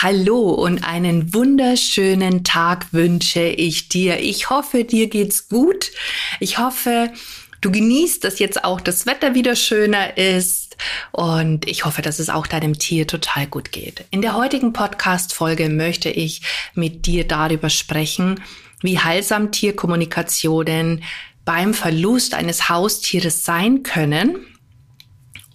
Hallo 0.00 0.50
und 0.50 0.84
einen 0.84 1.34
wunderschönen 1.34 2.44
Tag 2.44 2.92
wünsche 2.92 3.42
ich 3.42 3.88
dir. 3.88 4.20
Ich 4.20 4.48
hoffe, 4.48 4.84
dir 4.84 5.08
geht's 5.08 5.48
gut. 5.48 5.90
Ich 6.38 6.58
hoffe, 6.58 7.12
du 7.62 7.72
genießt, 7.72 8.22
dass 8.22 8.38
jetzt 8.38 8.62
auch 8.62 8.80
das 8.80 9.06
Wetter 9.06 9.34
wieder 9.34 9.56
schöner 9.56 10.16
ist. 10.16 10.76
Und 11.10 11.66
ich 11.66 11.84
hoffe, 11.84 12.00
dass 12.00 12.20
es 12.20 12.30
auch 12.30 12.46
deinem 12.46 12.78
Tier 12.78 13.08
total 13.08 13.48
gut 13.48 13.72
geht. 13.72 14.04
In 14.12 14.22
der 14.22 14.36
heutigen 14.36 14.72
Podcast-Folge 14.72 15.68
möchte 15.68 16.10
ich 16.10 16.42
mit 16.74 17.06
dir 17.06 17.26
darüber 17.26 17.68
sprechen, 17.68 18.40
wie 18.82 19.00
heilsam 19.00 19.50
Tierkommunikationen 19.50 21.02
beim 21.44 21.74
Verlust 21.74 22.34
eines 22.34 22.68
Haustieres 22.68 23.44
sein 23.44 23.82
können 23.82 24.46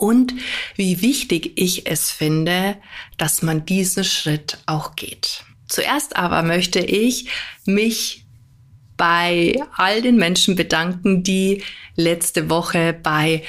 und 0.04 0.34
wie 0.76 1.02
wichtig 1.02 1.54
ich 1.56 1.90
es 1.90 2.12
finde, 2.12 2.76
dass 3.18 3.42
man 3.42 3.66
diesen 3.66 4.04
Schritt 4.04 4.58
auch 4.66 4.98
geht. 4.98 5.46
Zuerst 5.70 6.18
aber 6.18 6.44
möchte 6.44 6.80
ich 6.80 7.30
mich 7.66 8.26
bei 8.98 9.56
all 9.78 10.02
den 10.02 10.18
Menschen 10.18 10.56
bedanken, 10.56 11.24
die 11.24 11.64
letzte 11.96 12.50
Woche 12.50 12.94
bei 13.02 13.44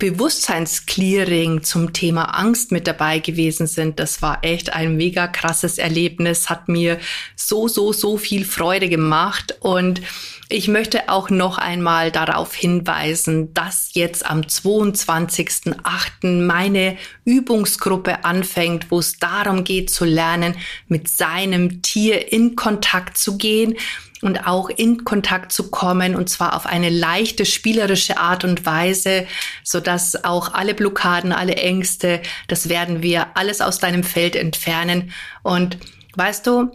Bewusstseinsclearing 0.00 1.62
zum 1.62 1.92
Thema 1.92 2.36
Angst 2.36 2.72
mit 2.72 2.88
dabei 2.88 3.20
gewesen 3.20 3.68
sind. 3.68 4.00
Das 4.00 4.22
war 4.22 4.42
echt 4.42 4.72
ein 4.72 4.96
mega 4.96 5.28
krasses 5.28 5.78
Erlebnis, 5.78 6.50
hat 6.50 6.68
mir 6.68 6.98
so, 7.36 7.68
so, 7.68 7.92
so 7.92 8.16
viel 8.16 8.44
Freude 8.44 8.88
gemacht 8.88 9.54
und 9.60 10.00
ich 10.48 10.66
möchte 10.66 11.08
auch 11.08 11.30
noch 11.30 11.58
einmal 11.58 12.10
darauf 12.10 12.54
hinweisen, 12.54 13.54
dass 13.54 13.90
jetzt 13.92 14.28
am 14.28 14.40
22.08. 14.40 16.44
meine 16.44 16.96
Übungsgruppe 17.24 18.24
anfängt, 18.24 18.90
wo 18.90 18.98
es 18.98 19.20
darum 19.20 19.62
geht 19.62 19.90
zu 19.90 20.04
lernen, 20.04 20.56
mit 20.88 21.06
seinem 21.06 21.82
Tier 21.82 22.32
in 22.32 22.56
Kontakt 22.56 23.16
zu 23.16 23.38
gehen 23.38 23.76
und 24.22 24.46
auch 24.46 24.68
in 24.68 25.04
Kontakt 25.04 25.52
zu 25.52 25.70
kommen 25.70 26.14
und 26.14 26.28
zwar 26.28 26.54
auf 26.54 26.66
eine 26.66 26.90
leichte 26.90 27.46
spielerische 27.46 28.18
Art 28.18 28.44
und 28.44 28.66
Weise, 28.66 29.26
so 29.62 29.80
dass 29.80 30.24
auch 30.24 30.52
alle 30.54 30.74
Blockaden, 30.74 31.32
alle 31.32 31.56
Ängste, 31.56 32.20
das 32.48 32.68
werden 32.68 33.02
wir 33.02 33.36
alles 33.36 33.60
aus 33.60 33.78
deinem 33.78 34.04
Feld 34.04 34.36
entfernen 34.36 35.12
und 35.42 35.78
weißt 36.16 36.46
du, 36.46 36.70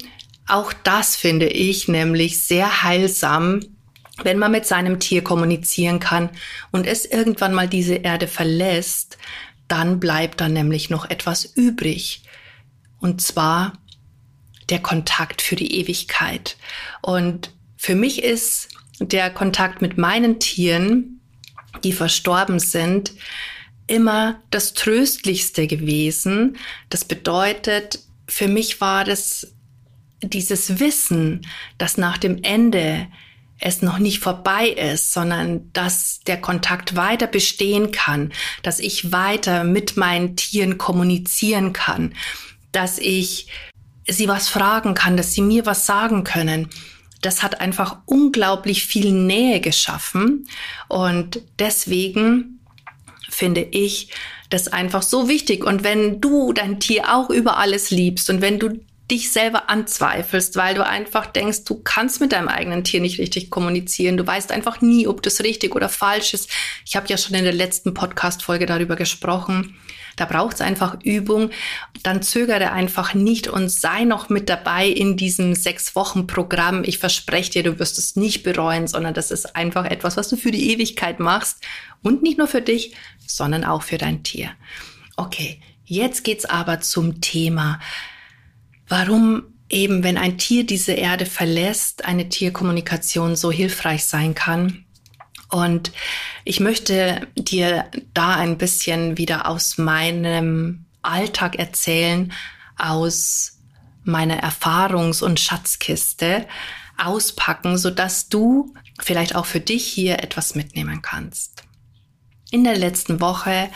auch 0.47 0.73
das 0.73 1.15
finde 1.15 1.47
ich 1.47 1.87
nämlich 1.87 2.39
sehr 2.39 2.83
heilsam, 2.83 3.61
wenn 4.23 4.37
man 4.37 4.51
mit 4.51 4.65
seinem 4.65 4.99
Tier 4.99 5.23
kommunizieren 5.23 5.99
kann 5.99 6.29
und 6.71 6.87
es 6.87 7.05
irgendwann 7.05 7.53
mal 7.53 7.67
diese 7.67 7.95
Erde 7.95 8.27
verlässt, 8.27 9.17
dann 9.67 9.99
bleibt 9.99 10.41
da 10.41 10.47
nämlich 10.47 10.89
noch 10.89 11.09
etwas 11.09 11.45
übrig. 11.45 12.21
Und 12.99 13.21
zwar 13.21 13.73
der 14.69 14.79
Kontakt 14.79 15.41
für 15.41 15.55
die 15.55 15.79
Ewigkeit. 15.79 16.57
Und 17.01 17.51
für 17.77 17.95
mich 17.95 18.23
ist 18.23 18.69
der 18.99 19.29
Kontakt 19.29 19.81
mit 19.81 19.97
meinen 19.97 20.39
Tieren, 20.39 21.21
die 21.83 21.93
verstorben 21.93 22.59
sind, 22.59 23.13
immer 23.87 24.41
das 24.49 24.73
Tröstlichste 24.73 25.67
gewesen. 25.67 26.57
Das 26.89 27.05
bedeutet, 27.05 27.99
für 28.27 28.47
mich 28.47 28.81
war 28.81 29.03
das 29.03 29.53
dieses 30.21 30.79
Wissen, 30.79 31.45
dass 31.77 31.97
nach 31.97 32.17
dem 32.17 32.41
Ende 32.41 33.07
es 33.59 33.81
noch 33.81 33.99
nicht 33.99 34.19
vorbei 34.19 34.67
ist, 34.67 35.13
sondern 35.13 35.71
dass 35.71 36.19
der 36.21 36.41
Kontakt 36.41 36.95
weiter 36.95 37.27
bestehen 37.27 37.91
kann, 37.91 38.33
dass 38.63 38.79
ich 38.79 39.11
weiter 39.11 39.63
mit 39.63 39.95
meinen 39.95 40.35
Tieren 40.35 40.77
kommunizieren 40.77 41.71
kann, 41.71 42.13
dass 42.71 42.97
ich 42.97 43.47
sie 44.07 44.27
was 44.27 44.49
fragen 44.49 44.93
kann, 44.93 45.17
dass 45.17 45.33
sie 45.33 45.41
mir 45.41 45.65
was 45.65 45.85
sagen 45.85 46.23
können. 46.23 46.69
Das 47.21 47.41
hat 47.41 47.61
einfach 47.61 47.97
unglaublich 48.05 48.85
viel 48.85 49.11
Nähe 49.11 49.59
geschaffen 49.59 50.47
und 50.87 51.41
deswegen 51.57 52.59
finde 53.29 53.61
ich 53.61 54.09
das 54.49 54.67
einfach 54.67 55.01
so 55.01 55.27
wichtig. 55.27 55.65
Und 55.65 55.83
wenn 55.83 56.21
du 56.21 56.53
dein 56.53 56.79
Tier 56.79 57.15
auch 57.15 57.29
über 57.29 57.57
alles 57.57 57.89
liebst 57.89 58.29
und 58.29 58.41
wenn 58.41 58.59
du 58.59 58.79
dich 59.09 59.31
selber 59.31 59.69
anzweifelst, 59.69 60.55
weil 60.55 60.73
du 60.73 60.85
einfach 60.85 61.27
denkst, 61.27 61.63
du 61.65 61.81
kannst 61.83 62.21
mit 62.21 62.31
deinem 62.31 62.47
eigenen 62.47 62.83
Tier 62.83 63.01
nicht 63.01 63.19
richtig 63.19 63.51
kommunizieren. 63.51 64.17
Du 64.17 64.25
weißt 64.25 64.51
einfach 64.51 64.81
nie, 64.81 65.07
ob 65.07 65.21
das 65.21 65.41
richtig 65.41 65.75
oder 65.75 65.89
falsch 65.89 66.33
ist. 66.33 66.49
Ich 66.85 66.95
habe 66.95 67.07
ja 67.07 67.17
schon 67.17 67.35
in 67.35 67.43
der 67.43 67.53
letzten 67.53 67.93
Podcast-Folge 67.93 68.65
darüber 68.65 68.95
gesprochen. 68.95 69.75
Da 70.15 70.25
braucht 70.25 70.55
es 70.55 70.61
einfach 70.61 70.97
Übung. 71.03 71.51
Dann 72.03 72.21
zögere 72.21 72.71
einfach 72.71 73.13
nicht 73.13 73.47
und 73.47 73.69
sei 73.69 74.03
noch 74.03 74.29
mit 74.29 74.49
dabei 74.49 74.87
in 74.87 75.17
diesem 75.17 75.55
sechs 75.55 75.95
Wochen 75.95 76.27
Programm. 76.27 76.83
Ich 76.83 76.99
verspreche 76.99 77.51
dir, 77.51 77.63
du 77.63 77.79
wirst 77.79 77.97
es 77.97 78.15
nicht 78.15 78.43
bereuen, 78.43 78.87
sondern 78.87 79.13
das 79.13 79.31
ist 79.31 79.55
einfach 79.55 79.85
etwas, 79.85 80.17
was 80.17 80.29
du 80.29 80.37
für 80.37 80.51
die 80.51 80.71
Ewigkeit 80.71 81.19
machst 81.19 81.63
und 82.01 82.23
nicht 82.23 82.37
nur 82.37 82.47
für 82.47 82.61
dich, 82.61 82.95
sondern 83.25 83.63
auch 83.63 83.83
für 83.83 83.97
dein 83.97 84.23
Tier. 84.23 84.51
Okay, 85.17 85.61
jetzt 85.85 86.23
geht's 86.23 86.45
aber 86.45 86.81
zum 86.81 87.21
Thema 87.21 87.79
warum 88.87 89.43
eben, 89.69 90.03
wenn 90.03 90.17
ein 90.17 90.37
Tier 90.37 90.65
diese 90.65 90.93
Erde 90.93 91.25
verlässt, 91.25 92.05
eine 92.05 92.29
Tierkommunikation 92.29 93.35
so 93.35 93.51
hilfreich 93.51 94.05
sein 94.05 94.35
kann. 94.35 94.84
Und 95.49 95.91
ich 96.43 96.59
möchte 96.59 97.27
dir 97.35 97.85
da 98.13 98.35
ein 98.35 98.57
bisschen 98.57 99.17
wieder 99.17 99.47
aus 99.47 99.77
meinem 99.77 100.85
Alltag 101.01 101.55
erzählen, 101.57 102.33
aus 102.77 103.59
meiner 104.03 104.43
Erfahrungs- 104.43 105.23
und 105.23 105.39
Schatzkiste 105.39 106.47
auspacken, 106.97 107.77
so 107.77 107.89
dass 107.89 108.29
du 108.29 108.73
vielleicht 108.99 109.35
auch 109.35 109.45
für 109.45 109.59
dich 109.59 109.85
hier 109.85 110.19
etwas 110.23 110.55
mitnehmen 110.55 111.01
kannst. 111.01 111.63
In 112.51 112.63
der 112.63 112.77
letzten 112.77 113.19
Woche 113.19 113.69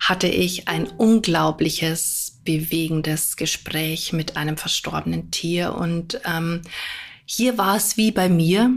hatte 0.00 0.28
ich 0.28 0.68
ein 0.68 0.86
unglaubliches, 0.86 2.40
bewegendes 2.44 3.36
Gespräch 3.36 4.12
mit 4.12 4.36
einem 4.36 4.56
verstorbenen 4.56 5.30
Tier. 5.30 5.74
Und 5.74 6.20
ähm, 6.24 6.62
hier 7.24 7.58
war 7.58 7.76
es 7.76 7.96
wie 7.96 8.12
bei 8.12 8.28
mir, 8.28 8.70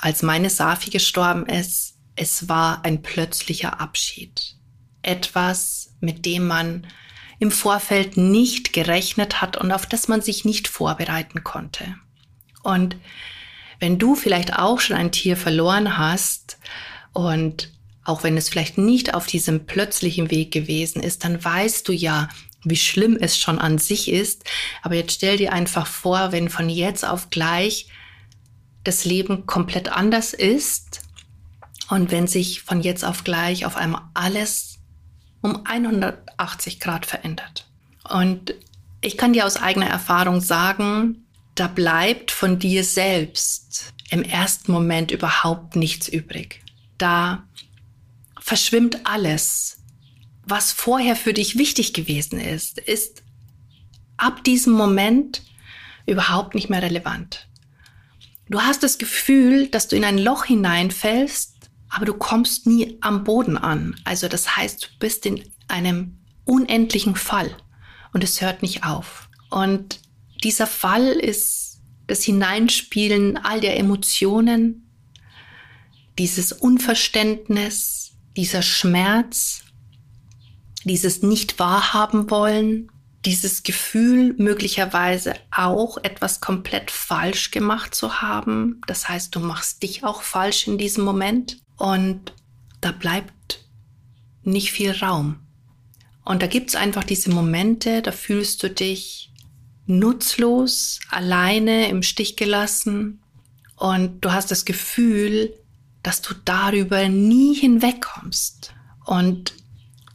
als 0.00 0.22
meine 0.22 0.50
Safi 0.50 0.90
gestorben 0.90 1.46
ist. 1.46 1.96
Es 2.16 2.48
war 2.48 2.84
ein 2.84 3.02
plötzlicher 3.02 3.80
Abschied. 3.80 4.56
Etwas, 5.02 5.94
mit 6.00 6.26
dem 6.26 6.46
man 6.46 6.86
im 7.38 7.50
Vorfeld 7.50 8.16
nicht 8.16 8.72
gerechnet 8.72 9.40
hat 9.40 9.56
und 9.56 9.72
auf 9.72 9.86
das 9.86 10.08
man 10.08 10.20
sich 10.20 10.44
nicht 10.44 10.68
vorbereiten 10.68 11.42
konnte. 11.42 11.96
Und 12.62 12.96
wenn 13.78 13.98
du 13.98 14.14
vielleicht 14.14 14.58
auch 14.58 14.78
schon 14.80 14.96
ein 14.96 15.10
Tier 15.10 15.36
verloren 15.36 15.96
hast 15.96 16.58
und 17.14 17.72
auch 18.04 18.22
wenn 18.22 18.36
es 18.36 18.48
vielleicht 18.48 18.76
nicht 18.76 19.14
auf 19.14 19.26
diesem 19.26 19.66
plötzlichen 19.66 20.30
Weg 20.30 20.52
gewesen 20.52 21.02
ist, 21.02 21.24
dann 21.24 21.42
weißt 21.42 21.88
du 21.88 21.92
ja, 21.92 22.28
wie 22.62 22.76
schlimm 22.76 23.16
es 23.18 23.38
schon 23.38 23.58
an 23.58 23.78
sich 23.78 24.10
ist. 24.10 24.44
Aber 24.82 24.94
jetzt 24.94 25.12
stell 25.12 25.38
dir 25.38 25.52
einfach 25.52 25.86
vor, 25.86 26.32
wenn 26.32 26.50
von 26.50 26.68
jetzt 26.68 27.06
auf 27.06 27.30
gleich 27.30 27.86
das 28.84 29.04
Leben 29.04 29.46
komplett 29.46 29.90
anders 29.90 30.32
ist 30.32 31.02
und 31.88 32.10
wenn 32.10 32.26
sich 32.26 32.62
von 32.62 32.80
jetzt 32.80 33.04
auf 33.04 33.24
gleich 33.24 33.66
auf 33.66 33.76
einmal 33.76 34.02
alles 34.14 34.78
um 35.42 35.64
180 35.64 36.80
Grad 36.80 37.06
verändert. 37.06 37.68
Und 38.08 38.54
ich 39.00 39.16
kann 39.16 39.32
dir 39.32 39.46
aus 39.46 39.56
eigener 39.56 39.86
Erfahrung 39.86 40.40
sagen, 40.40 41.26
da 41.54 41.66
bleibt 41.66 42.30
von 42.30 42.58
dir 42.58 42.84
selbst 42.84 43.92
im 44.10 44.22
ersten 44.22 44.72
Moment 44.72 45.10
überhaupt 45.10 45.76
nichts 45.76 46.08
übrig. 46.08 46.62
Da 46.98 47.44
verschwimmt 48.40 49.06
alles. 49.06 49.78
Was 50.44 50.72
vorher 50.72 51.16
für 51.16 51.32
dich 51.32 51.58
wichtig 51.58 51.92
gewesen 51.92 52.40
ist, 52.40 52.78
ist 52.78 53.22
ab 54.16 54.42
diesem 54.44 54.72
Moment 54.72 55.42
überhaupt 56.06 56.54
nicht 56.54 56.70
mehr 56.70 56.82
relevant. 56.82 57.48
Du 58.50 58.60
hast 58.60 58.82
das 58.82 58.98
Gefühl, 58.98 59.68
dass 59.68 59.86
du 59.86 59.94
in 59.94 60.04
ein 60.04 60.18
Loch 60.18 60.44
hineinfällst, 60.44 61.54
aber 61.88 62.04
du 62.04 62.14
kommst 62.14 62.66
nie 62.66 62.98
am 63.00 63.22
Boden 63.22 63.56
an. 63.56 63.94
Also 64.04 64.26
das 64.26 64.56
heißt, 64.56 64.82
du 64.82 64.88
bist 64.98 65.24
in 65.24 65.44
einem 65.68 66.18
unendlichen 66.44 67.14
Fall 67.14 67.56
und 68.12 68.24
es 68.24 68.40
hört 68.40 68.62
nicht 68.62 68.84
auf. 68.84 69.28
Und 69.50 70.00
dieser 70.42 70.66
Fall 70.66 71.06
ist 71.06 71.80
das 72.08 72.24
Hineinspielen 72.24 73.36
all 73.36 73.60
der 73.60 73.78
Emotionen, 73.78 74.90
dieses 76.18 76.52
Unverständnis, 76.52 78.14
dieser 78.36 78.62
Schmerz, 78.62 79.62
dieses 80.82 81.22
nicht 81.22 81.60
wahrhaben 81.60 82.30
wollen, 82.30 82.89
dieses 83.24 83.62
Gefühl 83.62 84.34
möglicherweise 84.38 85.34
auch 85.50 85.98
etwas 85.98 86.40
komplett 86.40 86.90
falsch 86.90 87.50
gemacht 87.50 87.94
zu 87.94 88.22
haben. 88.22 88.80
Das 88.86 89.08
heißt, 89.08 89.34
du 89.34 89.40
machst 89.40 89.82
dich 89.82 90.04
auch 90.04 90.22
falsch 90.22 90.66
in 90.66 90.78
diesem 90.78 91.04
Moment 91.04 91.58
und 91.76 92.32
da 92.80 92.92
bleibt 92.92 93.64
nicht 94.42 94.72
viel 94.72 94.92
Raum. 94.92 95.40
Und 96.24 96.42
da 96.42 96.46
gibt's 96.46 96.74
einfach 96.74 97.04
diese 97.04 97.30
Momente, 97.30 98.02
da 98.02 98.12
fühlst 98.12 98.62
du 98.62 98.70
dich 98.70 99.32
nutzlos, 99.86 101.00
alleine, 101.10 101.88
im 101.88 102.02
Stich 102.02 102.36
gelassen 102.36 103.20
und 103.76 104.24
du 104.24 104.32
hast 104.32 104.50
das 104.50 104.64
Gefühl, 104.64 105.54
dass 106.02 106.22
du 106.22 106.34
darüber 106.44 107.08
nie 107.08 107.54
hinwegkommst. 107.54 108.72
Und 109.04 109.54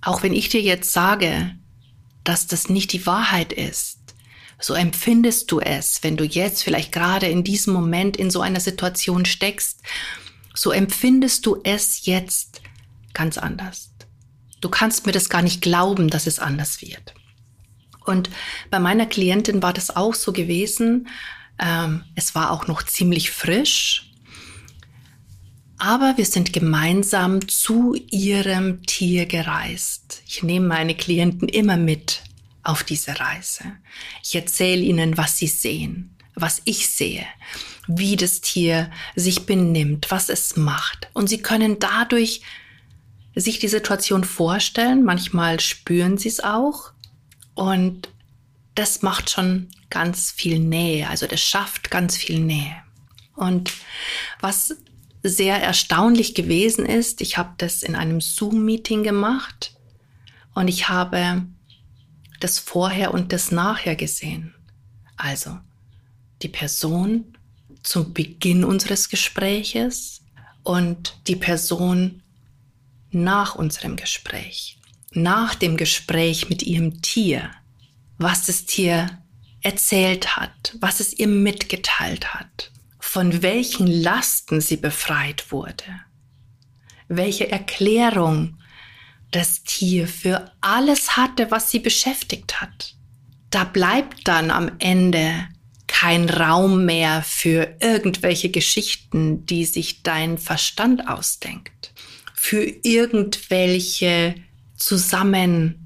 auch 0.01 0.23
wenn 0.23 0.33
ich 0.33 0.49
dir 0.49 0.61
jetzt 0.61 0.93
sage, 0.93 1.55
dass 2.25 2.47
das 2.47 2.67
nicht 2.67 2.91
die 2.91 3.05
Wahrheit 3.05 3.53
ist, 3.53 3.99
so 4.59 4.73
empfindest 4.73 5.51
du 5.51 5.59
es, 5.59 6.03
wenn 6.03 6.17
du 6.17 6.23
jetzt 6.23 6.63
vielleicht 6.63 6.91
gerade 6.91 7.27
in 7.27 7.43
diesem 7.43 7.73
Moment 7.73 8.17
in 8.17 8.29
so 8.31 8.41
einer 8.41 8.59
Situation 8.59 9.25
steckst, 9.25 9.81
so 10.53 10.71
empfindest 10.71 11.45
du 11.45 11.59
es 11.63 12.05
jetzt 12.05 12.61
ganz 13.13 13.37
anders. 13.37 13.91
Du 14.61 14.69
kannst 14.69 15.05
mir 15.05 15.11
das 15.11 15.29
gar 15.29 15.41
nicht 15.41 15.61
glauben, 15.61 16.09
dass 16.09 16.27
es 16.27 16.39
anders 16.39 16.81
wird. 16.81 17.13
Und 18.05 18.29
bei 18.69 18.79
meiner 18.79 19.05
Klientin 19.05 19.61
war 19.61 19.73
das 19.73 19.95
auch 19.95 20.13
so 20.13 20.31
gewesen. 20.31 21.07
Ähm, 21.59 22.03
es 22.15 22.35
war 22.35 22.51
auch 22.51 22.67
noch 22.67 22.83
ziemlich 22.83 23.31
frisch. 23.31 24.04
Aber 25.77 26.13
wir 26.15 26.25
sind 26.25 26.53
gemeinsam 26.53 27.47
zu 27.47 27.95
ihrem 28.09 28.83
Tier 28.83 29.25
gereist. 29.25 30.21
Ich 30.25 30.41
nehme 30.41 30.67
meine 30.67 30.95
Klienten 30.95 31.49
immer 31.49 31.77
mit 31.77 32.23
auf 32.63 32.83
diese 32.83 33.19
Reise. 33.19 33.63
Ich 34.23 34.35
erzähle 34.35 34.81
ihnen, 34.81 35.17
was 35.17 35.37
sie 35.37 35.47
sehen, 35.47 36.15
was 36.33 36.61
ich 36.65 36.89
sehe, 36.89 37.25
wie 37.87 38.15
das 38.15 38.41
Tier 38.41 38.89
sich 39.15 39.45
benimmt, 39.45 40.07
was 40.09 40.29
es 40.29 40.55
macht. 40.55 41.09
Und 41.13 41.27
sie 41.27 41.41
können 41.41 41.77
dadurch 41.79 42.41
sich 43.35 43.59
die 43.59 43.67
Situation 43.67 44.23
vorstellen. 44.23 45.03
Manchmal 45.03 45.59
spüren 45.59 46.17
sie 46.17 46.29
es 46.29 46.39
auch. 46.39 46.91
Und 47.53 48.09
das 48.75 49.01
macht 49.01 49.29
schon 49.29 49.69
ganz 49.89 50.31
viel 50.31 50.59
Nähe. 50.59 51.09
Also 51.09 51.27
das 51.27 51.41
schafft 51.41 51.91
ganz 51.91 52.17
viel 52.17 52.39
Nähe. 52.39 52.75
Und 53.35 53.71
was 54.39 54.75
sehr 55.29 55.61
erstaunlich 55.61 56.35
gewesen 56.35 56.85
ist, 56.85 57.21
ich 57.21 57.37
habe 57.37 57.53
das 57.57 57.83
in 57.83 57.95
einem 57.95 58.21
Zoom-Meeting 58.21 59.03
gemacht 59.03 59.75
und 60.53 60.67
ich 60.67 60.89
habe 60.89 61.45
das 62.39 62.59
Vorher 62.59 63.13
und 63.13 63.33
das 63.33 63.51
Nachher 63.51 63.95
gesehen. 63.95 64.53
Also 65.17 65.57
die 66.41 66.49
Person 66.49 67.35
zum 67.83 68.13
Beginn 68.13 68.63
unseres 68.63 69.09
Gespräches 69.09 70.21
und 70.63 71.17
die 71.27 71.35
Person 71.35 72.21
nach 73.11 73.55
unserem 73.55 73.95
Gespräch, 73.95 74.77
nach 75.11 75.55
dem 75.55 75.77
Gespräch 75.77 76.49
mit 76.49 76.63
ihrem 76.63 77.01
Tier, 77.01 77.51
was 78.17 78.45
das 78.45 78.65
Tier 78.65 79.21
erzählt 79.61 80.35
hat, 80.35 80.75
was 80.79 80.99
es 80.99 81.13
ihr 81.13 81.27
mitgeteilt 81.27 82.33
hat, 82.33 82.71
von 83.15 83.41
welchen 83.41 83.87
Lasten 83.87 84.59
sie 84.59 84.75
befreit 84.75 85.49
wurde, 85.49 85.85
welche 87.07 87.49
Erklärung 87.49 88.57
das 89.31 89.63
Tier 89.63 90.05
für 90.09 90.51
alles 90.59 91.15
hatte, 91.15 91.49
was 91.49 91.71
sie 91.71 91.79
beschäftigt 91.79 92.59
hat. 92.59 92.97
Da 93.51 93.63
bleibt 93.63 94.27
dann 94.27 94.51
am 94.51 94.69
Ende 94.79 95.47
kein 95.87 96.29
Raum 96.29 96.83
mehr 96.83 97.23
für 97.25 97.77
irgendwelche 97.79 98.49
Geschichten, 98.49 99.45
die 99.45 99.63
sich 99.63 100.03
dein 100.03 100.37
Verstand 100.37 101.07
ausdenkt 101.07 101.93
für 102.33 102.65
irgendwelche 102.65 104.35
Zusammenhänge, 104.75 105.77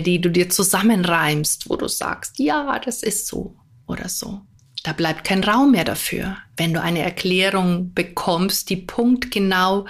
die 0.00 0.20
du 0.20 0.30
dir 0.30 0.48
zusammenreimst, 0.48 1.68
wo 1.68 1.74
du 1.74 1.88
sagst, 1.88 2.38
ja, 2.38 2.78
das 2.78 3.02
ist 3.02 3.26
so 3.26 3.56
oder 3.88 4.08
so. 4.08 4.42
Da 4.82 4.92
bleibt 4.92 5.24
kein 5.24 5.44
Raum 5.44 5.72
mehr 5.72 5.84
dafür, 5.84 6.36
wenn 6.56 6.72
du 6.72 6.80
eine 6.80 7.00
Erklärung 7.00 7.92
bekommst, 7.92 8.70
die 8.70 8.76
punktgenau 8.76 9.86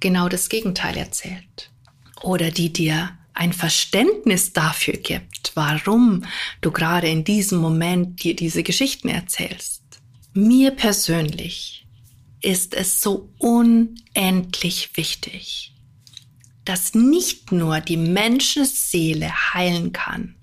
genau 0.00 0.28
das 0.28 0.48
Gegenteil 0.48 0.96
erzählt. 0.96 1.70
Oder 2.22 2.50
die 2.50 2.72
dir 2.72 3.16
ein 3.34 3.52
Verständnis 3.52 4.52
dafür 4.52 4.94
gibt, 4.94 5.52
warum 5.54 6.24
du 6.60 6.70
gerade 6.70 7.08
in 7.08 7.24
diesem 7.24 7.58
Moment 7.58 8.22
dir 8.22 8.34
diese 8.34 8.62
Geschichten 8.62 9.08
erzählst. 9.08 9.82
Mir 10.32 10.70
persönlich 10.70 11.86
ist 12.40 12.74
es 12.74 13.00
so 13.00 13.30
unendlich 13.38 14.90
wichtig, 14.96 15.72
dass 16.64 16.94
nicht 16.94 17.52
nur 17.52 17.80
die 17.80 17.96
Menschenseele 17.96 19.30
heilen 19.54 19.92
kann, 19.92 20.36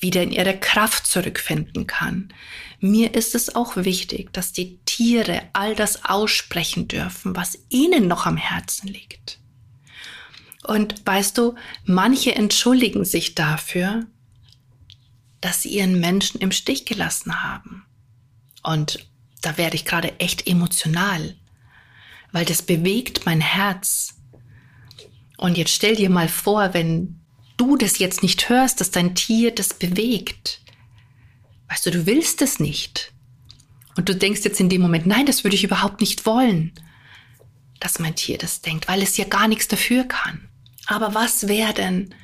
wieder 0.00 0.22
in 0.22 0.32
ihre 0.32 0.58
Kraft 0.58 1.06
zurückfinden 1.06 1.86
kann. 1.86 2.32
Mir 2.80 3.14
ist 3.14 3.34
es 3.34 3.54
auch 3.54 3.76
wichtig, 3.76 4.32
dass 4.32 4.52
die 4.52 4.78
Tiere 4.84 5.42
all 5.52 5.74
das 5.74 6.04
aussprechen 6.04 6.88
dürfen, 6.88 7.34
was 7.34 7.58
ihnen 7.68 8.06
noch 8.06 8.26
am 8.26 8.36
Herzen 8.36 8.88
liegt. 8.88 9.38
Und 10.62 11.06
weißt 11.06 11.38
du, 11.38 11.54
manche 11.84 12.34
entschuldigen 12.34 13.04
sich 13.04 13.34
dafür, 13.34 14.06
dass 15.40 15.62
sie 15.62 15.70
ihren 15.70 16.00
Menschen 16.00 16.40
im 16.40 16.50
Stich 16.50 16.84
gelassen 16.86 17.42
haben. 17.42 17.86
Und 18.62 19.08
da 19.42 19.56
werde 19.56 19.76
ich 19.76 19.84
gerade 19.84 20.18
echt 20.18 20.46
emotional, 20.48 21.36
weil 22.32 22.44
das 22.44 22.62
bewegt 22.62 23.26
mein 23.26 23.40
Herz. 23.40 24.14
Und 25.36 25.56
jetzt 25.56 25.72
stell 25.72 25.94
dir 25.94 26.10
mal 26.10 26.28
vor, 26.28 26.74
wenn 26.74 27.20
du 27.56 27.76
das 27.76 27.98
jetzt 27.98 28.22
nicht 28.22 28.48
hörst, 28.48 28.80
dass 28.80 28.90
dein 28.90 29.14
Tier 29.14 29.54
das 29.54 29.74
bewegt. 29.74 30.60
Weißt 31.68 31.86
du, 31.86 31.90
du 31.90 32.06
willst 32.06 32.42
es 32.42 32.60
nicht. 32.60 33.12
Und 33.96 34.08
du 34.08 34.14
denkst 34.14 34.42
jetzt 34.44 34.60
in 34.60 34.68
dem 34.68 34.82
Moment, 34.82 35.06
nein, 35.06 35.26
das 35.26 35.42
würde 35.42 35.56
ich 35.56 35.64
überhaupt 35.64 36.00
nicht 36.00 36.26
wollen, 36.26 36.72
dass 37.80 37.98
mein 37.98 38.14
Tier 38.14 38.38
das 38.38 38.60
denkt, 38.60 38.88
weil 38.88 39.02
es 39.02 39.16
ja 39.16 39.24
gar 39.24 39.48
nichts 39.48 39.68
dafür 39.68 40.04
kann. 40.04 40.48
Aber 40.86 41.14
was 41.14 41.48
wäre 41.48 41.72
denn, 41.72 42.14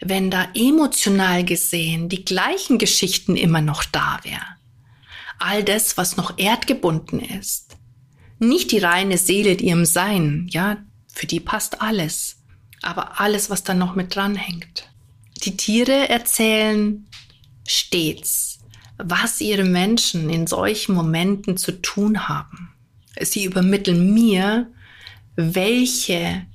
wenn 0.00 0.30
da 0.30 0.48
emotional 0.54 1.44
gesehen 1.44 2.08
die 2.08 2.24
gleichen 2.24 2.78
Geschichten 2.78 3.36
immer 3.36 3.60
noch 3.60 3.84
da 3.84 4.18
wären? 4.22 4.56
all 5.38 5.62
das, 5.62 5.96
was 5.96 6.16
noch 6.16 6.38
erdgebunden 6.38 7.20
ist. 7.20 7.76
Nicht 8.38 8.72
die 8.72 8.78
reine 8.78 9.18
Seele 9.18 9.52
in 9.52 9.58
ihrem 9.58 9.84
Sein, 9.84 10.46
ja, 10.50 10.78
für 11.12 11.26
die 11.26 11.40
passt 11.40 11.80
alles, 11.80 12.35
aber 12.86 13.20
alles, 13.20 13.50
was 13.50 13.64
dann 13.64 13.78
noch 13.78 13.94
mit 13.94 14.14
dranhängt. 14.14 14.88
Die 15.44 15.56
Tiere 15.56 16.08
erzählen 16.08 17.06
stets, 17.66 18.60
was 18.96 19.40
ihre 19.40 19.64
Menschen 19.64 20.30
in 20.30 20.46
solchen 20.46 20.94
Momenten 20.94 21.56
zu 21.56 21.72
tun 21.72 22.28
haben. 22.28 22.72
Sie 23.20 23.44
übermitteln 23.44 24.14
mir, 24.14 24.70
welche 25.34 26.46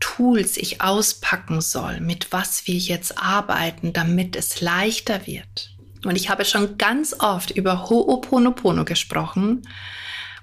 Tools 0.00 0.56
ich 0.56 0.80
auspacken 0.80 1.60
soll, 1.60 2.00
mit 2.00 2.32
was 2.32 2.66
wir 2.66 2.76
jetzt 2.76 3.18
arbeiten, 3.18 3.92
damit 3.92 4.36
es 4.36 4.60
leichter 4.60 5.26
wird. 5.26 5.74
Und 6.04 6.16
ich 6.16 6.28
habe 6.28 6.44
schon 6.44 6.76
ganz 6.78 7.14
oft 7.18 7.50
über 7.50 7.88
Ho'oponopono 7.88 8.84
gesprochen. 8.84 9.62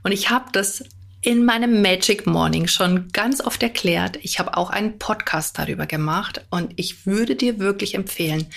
Und 0.03 0.12
ich 0.12 0.29
habe 0.29 0.45
das 0.51 0.83
in 1.21 1.45
meinem 1.45 1.81
Magic 1.81 2.25
Morning 2.25 2.67
schon 2.67 3.09
ganz 3.09 3.41
oft 3.41 3.61
erklärt. 3.61 4.17
Ich 4.23 4.39
habe 4.39 4.57
auch 4.57 4.71
einen 4.71 4.97
Podcast 4.97 5.57
darüber 5.57 5.85
gemacht. 5.85 6.45
Und 6.49 6.73
ich 6.77 7.05
würde 7.05 7.35
dir 7.35 7.59
wirklich 7.59 7.93
empfehlen, 7.93 8.47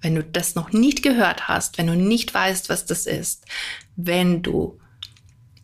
wenn 0.00 0.14
du 0.14 0.22
das 0.22 0.54
noch 0.54 0.72
nicht 0.72 1.02
gehört 1.02 1.48
hast, 1.48 1.78
wenn 1.78 1.88
du 1.88 1.96
nicht 1.96 2.32
weißt, 2.32 2.68
was 2.68 2.86
das 2.86 3.06
ist, 3.06 3.44
wenn 3.96 4.42
du 4.42 4.78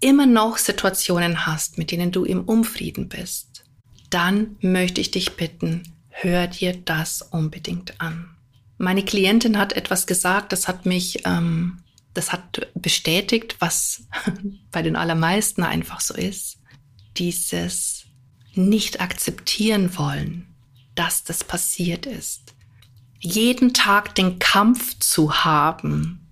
immer 0.00 0.26
noch 0.26 0.58
Situationen 0.58 1.46
hast, 1.46 1.78
mit 1.78 1.90
denen 1.90 2.12
du 2.12 2.24
im 2.24 2.44
Unfrieden 2.44 3.08
bist, 3.08 3.64
dann 4.10 4.56
möchte 4.60 5.00
ich 5.00 5.10
dich 5.10 5.36
bitten, 5.36 5.82
hör 6.08 6.46
dir 6.46 6.76
das 6.76 7.22
unbedingt 7.22 8.00
an. 8.00 8.30
Meine 8.78 9.04
Klientin 9.04 9.58
hat 9.58 9.72
etwas 9.72 10.06
gesagt, 10.06 10.52
das 10.52 10.68
hat 10.68 10.86
mich, 10.86 11.22
ähm, 11.24 11.78
das 12.18 12.32
hat 12.32 12.68
bestätigt, 12.74 13.56
was 13.60 14.02
bei 14.72 14.82
den 14.82 14.96
allermeisten 14.96 15.62
einfach 15.62 16.00
so 16.00 16.14
ist. 16.14 16.58
Dieses 17.16 18.06
nicht 18.54 19.00
akzeptieren 19.00 19.96
wollen, 19.96 20.52
dass 20.96 21.22
das 21.22 21.44
passiert 21.44 22.06
ist. 22.06 22.54
Jeden 23.20 23.72
Tag 23.72 24.16
den 24.16 24.40
Kampf 24.40 24.98
zu 24.98 25.44
haben, 25.44 26.24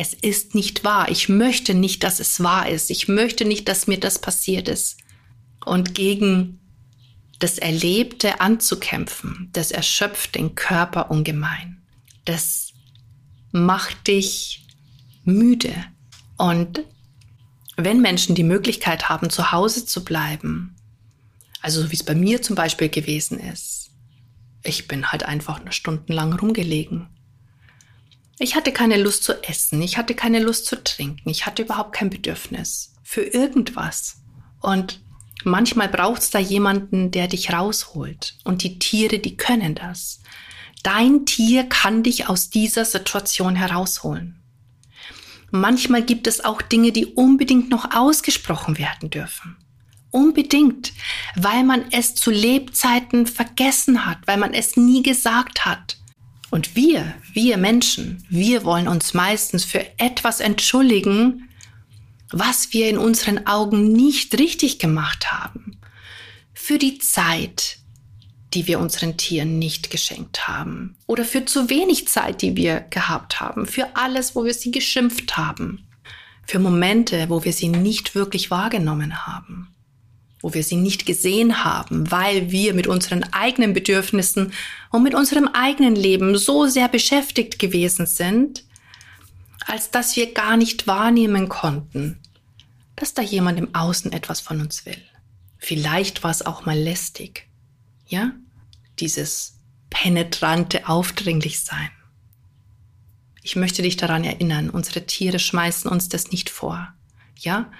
Es 0.00 0.14
ist 0.14 0.54
nicht 0.54 0.84
wahr. 0.84 1.10
Ich 1.10 1.28
möchte 1.28 1.74
nicht, 1.74 2.04
dass 2.04 2.20
es 2.20 2.40
wahr 2.40 2.68
ist. 2.68 2.90
Ich 2.90 3.08
möchte 3.08 3.44
nicht, 3.44 3.66
dass 3.66 3.88
mir 3.88 3.98
das 3.98 4.20
passiert 4.20 4.68
ist. 4.68 4.98
Und 5.64 5.94
gegen 5.94 6.60
das 7.40 7.58
Erlebte 7.58 8.40
anzukämpfen, 8.40 9.48
das 9.52 9.72
erschöpft 9.72 10.36
den 10.36 10.54
Körper 10.54 11.10
ungemein. 11.10 11.82
Das 12.26 12.74
macht 13.50 14.06
dich 14.06 14.67
müde. 15.28 15.74
Und 16.36 16.84
wenn 17.76 18.00
Menschen 18.00 18.34
die 18.34 18.44
Möglichkeit 18.44 19.08
haben, 19.08 19.30
zu 19.30 19.52
Hause 19.52 19.86
zu 19.86 20.04
bleiben, 20.04 20.74
also 21.60 21.90
wie 21.90 21.96
es 21.96 22.02
bei 22.02 22.14
mir 22.14 22.42
zum 22.42 22.56
Beispiel 22.56 22.88
gewesen 22.88 23.38
ist, 23.38 23.90
ich 24.64 24.88
bin 24.88 25.12
halt 25.12 25.22
einfach 25.22 25.62
nur 25.62 25.72
stundenlang 25.72 26.32
rumgelegen. 26.32 27.08
Ich 28.40 28.54
hatte 28.54 28.72
keine 28.72 28.96
Lust 28.96 29.24
zu 29.24 29.42
essen, 29.44 29.82
ich 29.82 29.98
hatte 29.98 30.14
keine 30.14 30.40
Lust 30.40 30.66
zu 30.66 30.82
trinken, 30.82 31.28
ich 31.28 31.46
hatte 31.46 31.62
überhaupt 31.62 31.92
kein 31.92 32.10
Bedürfnis 32.10 32.94
für 33.02 33.22
irgendwas. 33.22 34.20
Und 34.60 35.00
manchmal 35.44 35.88
braucht 35.88 36.22
es 36.22 36.30
da 36.30 36.38
jemanden, 36.38 37.10
der 37.10 37.28
dich 37.28 37.52
rausholt. 37.52 38.36
Und 38.44 38.62
die 38.62 38.78
Tiere, 38.78 39.18
die 39.18 39.36
können 39.36 39.74
das. 39.74 40.20
Dein 40.82 41.26
Tier 41.26 41.64
kann 41.64 42.02
dich 42.02 42.28
aus 42.28 42.50
dieser 42.50 42.84
Situation 42.84 43.56
herausholen. 43.56 44.37
Manchmal 45.50 46.02
gibt 46.02 46.26
es 46.26 46.44
auch 46.44 46.60
Dinge, 46.62 46.92
die 46.92 47.06
unbedingt 47.06 47.70
noch 47.70 47.94
ausgesprochen 47.94 48.78
werden 48.78 49.10
dürfen. 49.10 49.56
Unbedingt, 50.10 50.92
weil 51.36 51.64
man 51.64 51.84
es 51.90 52.14
zu 52.14 52.30
Lebzeiten 52.30 53.26
vergessen 53.26 54.06
hat, 54.06 54.18
weil 54.26 54.38
man 54.38 54.54
es 54.54 54.76
nie 54.76 55.02
gesagt 55.02 55.64
hat. 55.64 55.98
Und 56.50 56.76
wir, 56.76 57.14
wir 57.32 57.58
Menschen, 57.58 58.24
wir 58.30 58.64
wollen 58.64 58.88
uns 58.88 59.12
meistens 59.12 59.64
für 59.64 59.84
etwas 59.98 60.40
entschuldigen, 60.40 61.48
was 62.30 62.72
wir 62.72 62.88
in 62.88 62.98
unseren 62.98 63.46
Augen 63.46 63.92
nicht 63.92 64.38
richtig 64.38 64.78
gemacht 64.78 65.30
haben. 65.30 65.78
Für 66.54 66.78
die 66.78 66.98
Zeit, 66.98 67.78
die 68.54 68.66
wir 68.66 68.78
unseren 68.78 69.16
Tieren 69.16 69.58
nicht 69.58 69.90
geschenkt 69.90 70.48
haben. 70.48 70.96
Oder 71.06 71.24
für 71.24 71.44
zu 71.44 71.68
wenig 71.68 72.08
Zeit, 72.08 72.40
die 72.42 72.56
wir 72.56 72.80
gehabt 72.80 73.40
haben. 73.40 73.66
Für 73.66 73.88
alles, 73.94 74.34
wo 74.34 74.44
wir 74.44 74.54
sie 74.54 74.70
geschimpft 74.70 75.36
haben. 75.36 75.86
Für 76.46 76.58
Momente, 76.58 77.28
wo 77.28 77.44
wir 77.44 77.52
sie 77.52 77.68
nicht 77.68 78.14
wirklich 78.14 78.50
wahrgenommen 78.50 79.26
haben. 79.26 79.68
Wo 80.40 80.54
wir 80.54 80.62
sie 80.62 80.76
nicht 80.76 81.04
gesehen 81.04 81.64
haben, 81.64 82.10
weil 82.10 82.50
wir 82.50 82.72
mit 82.72 82.86
unseren 82.86 83.24
eigenen 83.32 83.74
Bedürfnissen 83.74 84.52
und 84.90 85.02
mit 85.02 85.14
unserem 85.14 85.48
eigenen 85.48 85.96
Leben 85.96 86.38
so 86.38 86.66
sehr 86.66 86.88
beschäftigt 86.88 87.58
gewesen 87.58 88.06
sind, 88.06 88.64
als 89.66 89.90
dass 89.90 90.16
wir 90.16 90.32
gar 90.32 90.56
nicht 90.56 90.86
wahrnehmen 90.86 91.48
konnten, 91.50 92.18
dass 92.96 93.12
da 93.12 93.20
jemand 93.20 93.58
im 93.58 93.74
Außen 93.74 94.12
etwas 94.12 94.40
von 94.40 94.60
uns 94.60 94.86
will. 94.86 95.02
Vielleicht 95.58 96.22
war 96.22 96.30
es 96.30 96.46
auch 96.46 96.64
mal 96.64 96.78
lästig 96.78 97.47
ja, 98.08 98.32
dieses 98.98 99.60
penetrante 99.90 100.88
Aufdringlichsein. 100.88 101.90
Ich 103.42 103.56
möchte 103.56 103.82
dich 103.82 103.96
daran 103.96 104.24
erinnern, 104.24 104.70
unsere 104.70 105.06
Tiere 105.06 105.38
schmeißen 105.38 105.90
uns 105.90 106.08
das 106.08 106.30
nicht 106.30 106.50
vor. 106.50 106.92
Ja? 107.36 107.70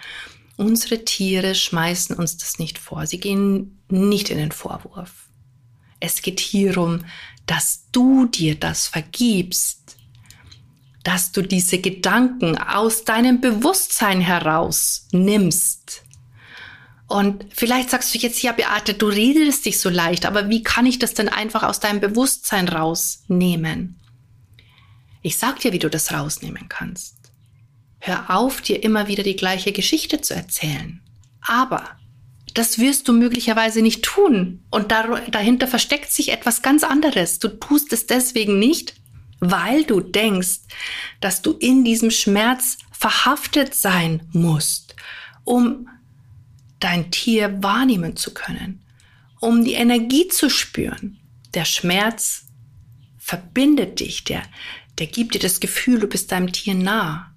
Unsere 0.57 1.05
Tiere 1.05 1.55
schmeißen 1.55 2.17
uns 2.17 2.37
das 2.37 2.59
nicht 2.59 2.79
vor. 2.79 3.07
Sie 3.07 3.21
gehen 3.21 3.79
nicht 3.89 4.31
in 4.31 4.39
den 4.39 4.53
Vorwurf. 4.53 5.29
Es 6.01 6.23
geht 6.23 6.41
hierum, 6.41 7.05
dass 7.47 7.91
du 7.93 8.27
dir 8.27 8.55
das 8.55 8.87
vergibst, 8.87 9.97
dass 11.05 11.33
du 11.33 11.43
diese 11.43 11.79
Gedanken 11.79 12.57
aus 12.59 13.05
deinem 13.05 13.41
Bewusstsein 13.41 14.21
heraus 14.21 15.09
nimmst 15.13 16.03
und 17.09 17.47
vielleicht 17.55 17.89
sagst 17.89 18.15
du 18.15 18.19
jetzt, 18.19 18.43
ja, 18.43 18.53
Beate, 18.53 18.93
du 18.93 19.07
redest 19.07 19.65
dich 19.65 19.81
so 19.81 19.89
leicht, 19.89 20.27
aber 20.27 20.51
wie 20.51 20.63
kann 20.63 20.85
ich 20.85 20.99
das 20.99 21.15
denn 21.15 21.31
einfach 21.31 21.63
aus 21.63 21.81
deinem 21.81 22.01
Bewusstsein 22.01 22.69
rausnehmen? 22.69 23.99
Ich 25.23 25.39
sag 25.39 25.59
dir, 25.61 25.73
wie 25.73 25.79
du 25.79 25.89
das 25.89 26.13
rausnehmen 26.13 26.69
kannst. 26.69 27.17
Hör 27.99 28.31
auf, 28.31 28.61
dir 28.61 28.83
immer 28.83 29.09
wieder 29.09 29.23
die 29.23 29.37
gleiche 29.37 29.73
Geschichte 29.73 30.21
zu 30.21 30.35
erzählen. 30.35 31.01
Aber 31.41 31.83
das 32.53 32.79
wirst 32.79 33.09
du 33.09 33.15
möglicherweise 33.15 33.81
nicht 33.81 34.05
tun. 34.05 34.63
Und 34.71 34.93
dahinter 34.93 35.67
versteckt 35.67 36.13
sich 36.13 36.31
etwas 36.31 36.61
ganz 36.61 36.85
anderes. 36.85 37.39
Du 37.39 37.49
tust 37.49 37.93
es 37.95 38.07
deswegen 38.07 38.59
nicht, 38.59 38.95
weil 39.41 39.85
du 39.85 40.01
denkst, 40.01 40.61
dass 41.23 41.41
du 41.41 41.53
in 41.53 41.85
diesem 41.85 42.11
Schmerz 42.11 42.77
verhaftet 42.93 43.75
sein 43.75 44.29
musst, 44.33 44.95
um 45.45 45.89
dein 46.81 47.11
Tier 47.11 47.63
wahrnehmen 47.63 48.17
zu 48.17 48.35
können, 48.35 48.85
um 49.41 49.65
die 49.65 49.75
Energie 49.75 50.29
zu 50.29 50.49
spüren. 50.51 51.19
Der 51.55 51.65
Schmerz 51.65 52.47
verbindet 53.19 54.01
dich, 54.01 54.25
der, 54.25 54.43
der 54.99 55.07
gibt 55.07 55.35
dir 55.35 55.41
das 55.41 55.61
Gefühl, 55.61 56.01
du 56.01 56.07
bist 56.07 56.33
deinem 56.33 56.53
Tier 56.53 56.75
nah. 56.75 57.33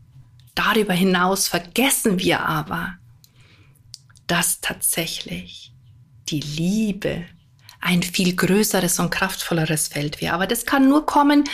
Darüber 0.56 0.94
hinaus 0.94 1.48
vergessen 1.48 2.20
wir 2.20 2.42
aber, 2.42 2.98
dass 4.28 4.62
tatsächlich 4.62 5.74
die 6.30 6.40
Liebe 6.40 7.26
ein 7.82 8.04
viel 8.04 8.36
größeres 8.36 9.00
und 9.00 9.10
kraftvolleres 9.10 9.88
Feld 9.88 10.22
wäre. 10.22 10.34
Aber 10.34 10.48
das 10.48 10.66
kann 10.66 10.88
nur 10.88 11.06
kommen, 11.06 11.46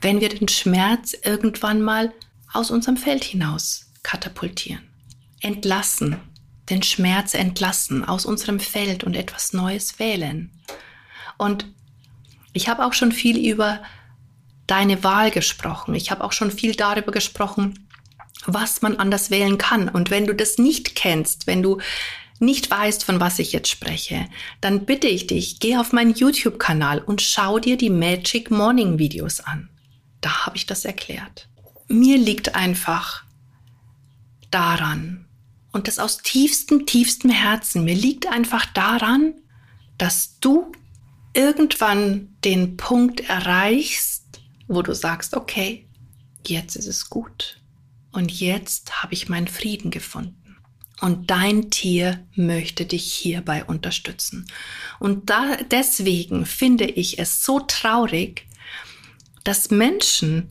wenn 0.00 0.20
wir 0.20 0.28
den 0.28 0.48
Schmerz 0.48 1.14
irgendwann 1.24 1.82
mal 1.82 2.12
aus 2.52 2.70
unserem 2.70 2.96
Feld 2.96 3.24
hinaus 3.24 3.90
katapultieren, 4.02 4.82
entlassen, 5.40 6.16
den 6.68 6.82
Schmerz 6.82 7.34
entlassen, 7.34 8.04
aus 8.04 8.26
unserem 8.26 8.60
Feld 8.60 9.04
und 9.04 9.14
etwas 9.14 9.52
Neues 9.52 9.98
wählen. 9.98 10.50
Und 11.38 11.66
ich 12.52 12.68
habe 12.68 12.84
auch 12.84 12.92
schon 12.92 13.12
viel 13.12 13.38
über 13.38 13.82
deine 14.66 15.04
Wahl 15.04 15.30
gesprochen. 15.30 15.94
Ich 15.94 16.10
habe 16.10 16.24
auch 16.24 16.32
schon 16.32 16.50
viel 16.50 16.74
darüber 16.74 17.12
gesprochen, 17.12 17.86
was 18.46 18.82
man 18.82 18.96
anders 18.96 19.30
wählen 19.30 19.58
kann. 19.58 19.88
Und 19.88 20.10
wenn 20.10 20.26
du 20.26 20.34
das 20.34 20.58
nicht 20.58 20.96
kennst, 20.96 21.46
wenn 21.46 21.62
du 21.62 21.78
nicht 22.38 22.70
weißt, 22.70 23.04
von 23.04 23.20
was 23.20 23.38
ich 23.38 23.52
jetzt 23.52 23.68
spreche, 23.68 24.26
dann 24.60 24.84
bitte 24.84 25.06
ich 25.06 25.26
dich, 25.26 25.60
geh 25.60 25.76
auf 25.76 25.92
meinen 25.92 26.14
YouTube-Kanal 26.14 26.98
und 26.98 27.22
schau 27.22 27.58
dir 27.58 27.76
die 27.76 27.90
Magic 27.90 28.50
Morning 28.50 28.98
Videos 28.98 29.40
an. 29.40 29.70
Da 30.20 30.46
habe 30.46 30.56
ich 30.56 30.66
das 30.66 30.84
erklärt. 30.84 31.48
Mir 31.88 32.18
liegt 32.18 32.54
einfach 32.54 33.24
daran, 34.50 35.25
und 35.76 35.88
das 35.88 35.98
aus 35.98 36.22
tiefstem, 36.22 36.86
tiefstem 36.86 37.30
Herzen. 37.30 37.84
Mir 37.84 37.94
liegt 37.94 38.26
einfach 38.26 38.64
daran, 38.64 39.34
dass 39.98 40.40
du 40.40 40.72
irgendwann 41.34 42.34
den 42.46 42.78
Punkt 42.78 43.20
erreichst, 43.28 44.24
wo 44.68 44.80
du 44.80 44.94
sagst, 44.94 45.36
okay, 45.36 45.86
jetzt 46.46 46.76
ist 46.76 46.86
es 46.86 47.10
gut. 47.10 47.60
Und 48.10 48.32
jetzt 48.32 49.02
habe 49.02 49.12
ich 49.12 49.28
meinen 49.28 49.48
Frieden 49.48 49.90
gefunden. 49.90 50.56
Und 51.02 51.30
dein 51.30 51.70
Tier 51.70 52.26
möchte 52.34 52.86
dich 52.86 53.12
hierbei 53.12 53.62
unterstützen. 53.62 54.46
Und 54.98 55.28
da, 55.28 55.58
deswegen 55.70 56.46
finde 56.46 56.86
ich 56.86 57.18
es 57.18 57.44
so 57.44 57.60
traurig, 57.60 58.46
dass 59.44 59.70
Menschen 59.70 60.48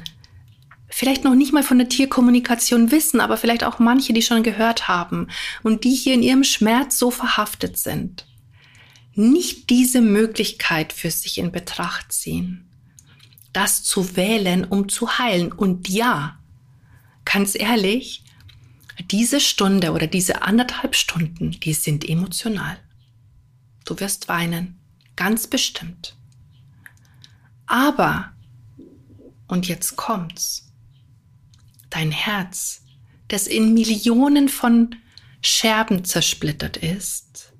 vielleicht 0.96 1.26
noch 1.26 1.36
nicht 1.36 1.52
mal 1.52 1.62
von 1.62 1.78
der 1.78 1.90
Tierkommunikation 1.90 2.90
wissen, 2.90 3.20
aber 3.20 3.36
vielleicht 3.36 3.66
auch 3.66 3.80
manche, 3.80 4.14
die 4.14 4.22
schon 4.22 4.44
gehört 4.44 4.88
haben 4.88 5.28
und 5.62 5.84
die 5.84 5.94
hier 5.94 6.14
in 6.14 6.24
ihrem 6.24 6.46
Schmerz 6.46 6.98
so 6.98 7.12
verhaftet 7.12 7.78
sind, 7.78 8.26
nicht 9.14 9.70
diese 9.70 10.00
Möglichkeit 10.00 10.94
für 10.94 11.12
sich 11.12 11.38
in 11.38 11.52
Betracht 11.52 12.14
ziehen, 12.14 12.70
das 13.52 13.84
zu 13.84 14.16
wählen, 14.16 14.64
um 14.64 14.88
zu 14.88 15.20
heilen. 15.20 15.52
Und 15.52 15.90
ja, 15.90 16.40
ganz 17.26 17.60
ehrlich, 17.60 18.24
diese 19.12 19.42
Stunde 19.42 19.92
oder 19.92 20.08
diese 20.08 20.44
anderthalb 20.44 20.96
Stunden, 20.96 21.52
die 21.52 21.74
sind 21.74 22.08
emotional. 22.08 22.78
Du 23.84 24.00
wirst 24.00 24.30
weinen, 24.30 24.80
ganz 25.18 25.46
bestimmt. 25.46 26.16
Aber, 27.66 28.32
und 29.48 29.68
jetzt 29.68 29.98
kommt's, 29.98 30.65
dein 31.96 32.12
Herz, 32.12 32.84
das 33.30 33.48
in 33.48 33.74
Millionen 33.74 34.50
von 34.50 34.96
Scherben 35.42 36.04
zersplittert 36.04 36.78
ist, 36.78 37.54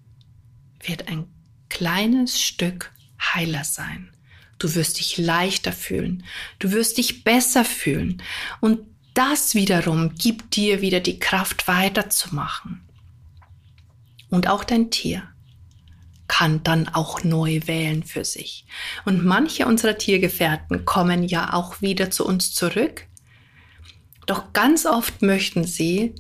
wird 0.84 1.08
ein 1.08 1.28
kleines 1.70 2.42
Stück 2.42 2.92
heiler 3.20 3.64
sein. 3.64 4.12
Du 4.60 4.76
wirst 4.76 5.00
dich 5.00 5.18
leichter 5.18 5.72
fühlen, 5.72 6.24
du 6.60 6.72
wirst 6.72 6.98
dich 6.98 7.24
besser 7.24 7.66
fühlen 7.66 8.22
und 8.62 8.80
das 9.14 9.56
wiederum 9.56 10.16
gibt 10.16 10.56
dir 10.58 10.82
wieder 10.82 11.00
die 11.00 11.20
Kraft 11.20 11.68
weiterzumachen. 11.68 12.82
Und 14.30 14.50
auch 14.50 14.66
dein 14.66 14.92
Tier 14.92 15.24
kann 16.28 16.64
dann 16.64 16.90
auch 16.90 17.24
neu 17.24 17.62
wählen 17.66 18.04
für 18.04 18.26
sich. 18.26 18.66
Und 19.06 19.24
manche 19.24 19.66
unserer 19.66 19.98
Tiergefährten 19.98 20.84
kommen 20.84 21.24
ja 21.24 21.54
auch 21.54 21.82
wieder 21.82 22.12
zu 22.12 22.26
uns 22.26 22.54
zurück, 22.54 23.08
Doch 24.26 24.54
ganz 24.54 24.86
oft 24.86 25.22
möchten 25.22 25.66
sie, 25.66 26.16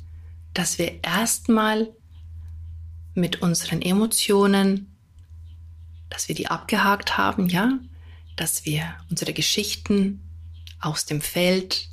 dass 0.53 0.77
wir 0.77 1.03
erstmal 1.03 1.89
mit 3.13 3.41
unseren 3.41 3.81
Emotionen, 3.81 4.95
dass 6.09 6.27
wir 6.27 6.35
die 6.35 6.47
abgehakt 6.47 7.17
haben, 7.17 7.49
ja, 7.49 7.79
dass 8.35 8.65
wir 8.65 8.95
unsere 9.09 9.33
Geschichten 9.33 10.21
aus 10.79 11.05
dem 11.05 11.21
Feld 11.21 11.89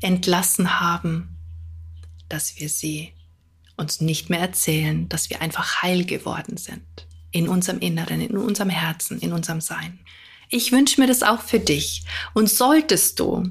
entlassen 0.00 0.80
haben, 0.80 1.36
dass 2.28 2.58
wir 2.58 2.68
sie 2.68 3.14
uns 3.76 4.00
nicht 4.00 4.28
mehr 4.28 4.40
erzählen, 4.40 5.08
dass 5.08 5.30
wir 5.30 5.40
einfach 5.40 5.82
heil 5.82 6.04
geworden 6.04 6.56
sind 6.56 6.84
in 7.30 7.48
unserem 7.48 7.78
Inneren, 7.78 8.20
in 8.20 8.36
unserem 8.36 8.70
Herzen, 8.70 9.20
in 9.20 9.32
unserem 9.32 9.60
Sein. 9.60 10.00
Ich 10.48 10.72
wünsche 10.72 11.00
mir 11.00 11.06
das 11.06 11.22
auch 11.22 11.40
für 11.40 11.60
dich. 11.60 12.04
Und 12.34 12.50
solltest 12.50 13.20
du, 13.20 13.48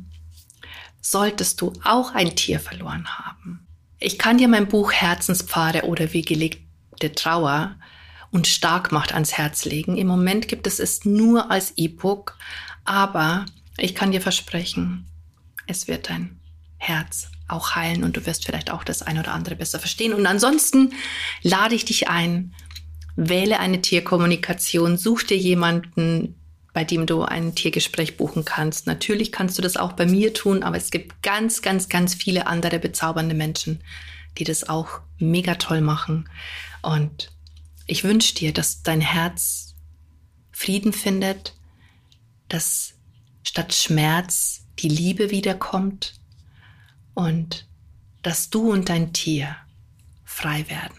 solltest 1.02 1.62
du 1.62 1.74
auch 1.84 2.14
ein 2.14 2.36
Tier 2.36 2.60
verloren 2.60 3.08
haben, 3.08 3.68
ich 4.02 4.18
kann 4.18 4.38
dir 4.38 4.48
mein 4.48 4.70
Buch 4.70 4.94
Herzenspfade 4.94 5.84
oder 5.84 6.14
wie 6.14 6.22
gelegte 6.22 7.14
Trauer 7.14 7.76
und 8.32 8.48
Starkmacht 8.48 9.14
ans 9.14 9.34
Herz 9.34 9.66
legen. 9.66 9.98
Im 9.98 10.08
Moment 10.08 10.48
gibt 10.48 10.68
es 10.68 10.80
es 10.80 11.04
nur 11.04 11.52
als 11.52 11.74
E-Book, 11.76 12.38
aber 12.86 13.46
ich 13.78 13.96
kann 13.96 14.12
dir 14.12 14.22
versprechen, 14.22 15.06
es 15.68 15.90
wird 15.90 16.10
dein 16.10 16.40
Herz 16.78 17.30
auch 17.50 17.76
heilen 17.76 18.06
und 18.06 18.16
du 18.16 18.26
wirst 18.26 18.46
vielleicht 18.46 18.72
auch 18.72 18.86
das 18.86 19.02
ein 19.02 19.20
oder 19.20 19.34
andere 19.34 19.56
besser 19.56 19.80
verstehen. 19.80 20.14
Und 20.14 20.26
ansonsten 20.26 20.94
lade 21.42 21.76
ich 21.76 21.84
dich 21.84 22.08
ein, 22.08 22.54
wähle 23.18 23.60
eine 23.60 23.82
Tierkommunikation, 23.82 24.98
such 24.98 25.24
dir 25.24 25.38
jemanden, 25.38 26.39
bei 26.80 26.86
dem 26.86 27.06
du 27.06 27.24
ein 27.24 27.56
Tiergespräch 27.56 28.16
buchen 28.16 28.46
kannst. 28.46 28.88
Natürlich 28.88 29.34
kannst 29.34 29.58
du 29.58 29.62
das 29.62 29.76
auch 29.76 29.92
bei 29.92 30.06
mir 30.06 30.34
tun, 30.34 30.64
aber 30.64 30.78
es 30.78 30.92
gibt 30.92 31.22
ganz, 31.22 31.62
ganz, 31.62 31.90
ganz 31.90 32.14
viele 32.14 32.48
andere 32.48 32.80
bezaubernde 32.80 33.36
Menschen, 33.36 33.82
die 34.38 34.46
das 34.46 34.70
auch 34.70 35.02
mega 35.18 35.56
toll 35.56 35.82
machen. 35.82 36.30
Und 36.82 37.34
ich 37.86 38.06
wünsche 38.06 38.34
dir, 38.34 38.54
dass 38.54 38.82
dein 38.82 39.02
Herz 39.02 39.76
Frieden 40.54 40.94
findet, 40.94 41.54
dass 42.48 42.94
statt 43.44 43.74
Schmerz 43.74 44.62
die 44.80 44.88
Liebe 44.88 45.32
wiederkommt 45.32 46.14
und 47.14 47.68
dass 48.22 48.50
du 48.50 48.72
und 48.72 48.88
dein 48.88 49.12
Tier 49.12 49.54
frei 50.24 50.64
werden. 50.70 50.99